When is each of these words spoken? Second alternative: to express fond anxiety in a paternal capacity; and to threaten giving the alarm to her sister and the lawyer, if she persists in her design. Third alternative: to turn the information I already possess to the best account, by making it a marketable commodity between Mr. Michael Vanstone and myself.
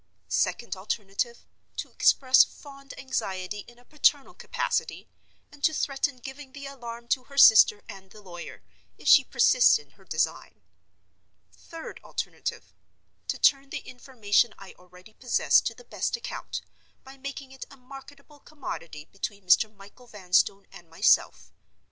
Second 0.29 0.75
alternative: 0.75 1.45
to 1.77 1.91
express 1.91 2.43
fond 2.43 2.95
anxiety 2.97 3.59
in 3.67 3.77
a 3.77 3.85
paternal 3.85 4.33
capacity; 4.33 5.07
and 5.51 5.63
to 5.63 5.75
threaten 5.75 6.17
giving 6.17 6.53
the 6.53 6.65
alarm 6.65 7.07
to 7.09 7.25
her 7.25 7.37
sister 7.37 7.83
and 7.87 8.09
the 8.09 8.19
lawyer, 8.19 8.63
if 8.97 9.07
she 9.07 9.23
persists 9.23 9.77
in 9.77 9.91
her 9.91 10.03
design. 10.03 10.63
Third 11.51 11.99
alternative: 12.03 12.73
to 13.27 13.37
turn 13.37 13.69
the 13.69 13.87
information 13.87 14.55
I 14.57 14.73
already 14.73 15.13
possess 15.13 15.61
to 15.61 15.75
the 15.75 15.83
best 15.85 16.15
account, 16.17 16.63
by 17.03 17.15
making 17.17 17.51
it 17.51 17.65
a 17.69 17.77
marketable 17.77 18.39
commodity 18.39 19.05
between 19.05 19.45
Mr. 19.45 19.71
Michael 19.71 20.07
Vanstone 20.07 20.65
and 20.71 20.89
myself. 20.89 21.53